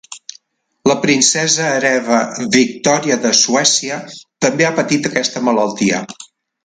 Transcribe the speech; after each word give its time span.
La 0.91 0.93
princesa 1.01 1.67
hereva 1.73 2.17
Victòria 2.55 3.17
de 3.27 3.35
Suècia 3.41 4.01
també 4.47 4.69
ha 4.69 4.73
patit 4.81 5.11
aquesta 5.11 5.45
malaltia. 5.51 6.01